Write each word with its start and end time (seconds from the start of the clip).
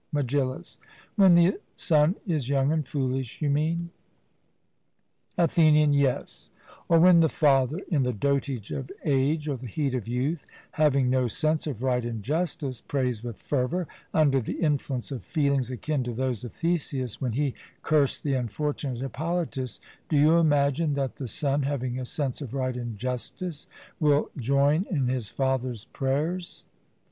MEGILLUS: 0.11 0.79
When 1.15 1.35
the 1.35 1.59
son 1.75 2.15
is 2.25 2.49
young 2.49 2.71
and 2.71 2.87
foolish, 2.87 3.39
you 3.39 3.51
mean? 3.51 3.91
ATHENIAN: 5.37 5.93
Yes; 5.93 6.49
or 6.89 6.99
when 6.99 7.19
the 7.19 7.29
father, 7.29 7.81
in 7.87 8.01
the 8.01 8.11
dotage 8.11 8.71
of 8.71 8.91
age 9.05 9.47
or 9.47 9.57
the 9.57 9.67
heat 9.67 9.93
of 9.93 10.07
youth, 10.07 10.43
having 10.71 11.11
no 11.11 11.27
sense 11.27 11.67
of 11.67 11.83
right 11.83 12.03
and 12.03 12.23
justice, 12.23 12.81
prays 12.81 13.23
with 13.23 13.37
fervour, 13.37 13.87
under 14.11 14.41
the 14.41 14.53
influence 14.59 15.11
of 15.11 15.23
feelings 15.23 15.69
akin 15.69 16.03
to 16.05 16.13
those 16.13 16.43
of 16.43 16.51
Theseus 16.51 17.21
when 17.21 17.33
he 17.33 17.53
cursed 17.83 18.23
the 18.23 18.33
unfortunate 18.33 19.01
Hippolytus, 19.01 19.79
do 20.09 20.17
you 20.17 20.37
imagine 20.37 20.95
that 20.95 21.17
the 21.17 21.27
son, 21.27 21.61
having 21.61 21.99
a 21.99 22.05
sense 22.05 22.41
of 22.41 22.55
right 22.55 22.75
and 22.75 22.97
justice, 22.97 23.67
will 23.99 24.31
join 24.35 24.87
in 24.89 25.09
his 25.09 25.29
father's 25.29 25.85
prayers? 25.85 26.63